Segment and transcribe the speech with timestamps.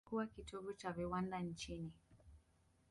[0.03, 1.91] Imekuwa kitovu cha viwanda nchini.